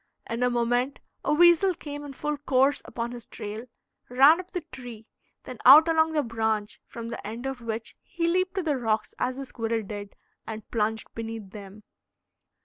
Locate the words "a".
0.41-0.49, 1.23-1.31